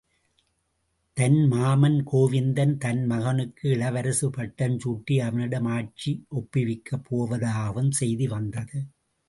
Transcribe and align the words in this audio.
தன் 1.17 1.37
மாமன் 1.47 1.97
கோவிந்தன் 2.05 2.73
தன் 2.77 3.03
மகனுக்கு 3.05 3.65
இளவரசு 3.69 4.27
பட்டம் 4.29 4.77
சூட்டி 4.77 5.17
அவனிடம் 5.19 5.69
ஆட்சி 5.71 6.13
ஒப்புவிக்கப் 6.35 7.05
போவதாகவும் 7.09 7.91
செய்தி 7.91 8.27
வந்தது. 8.27 8.79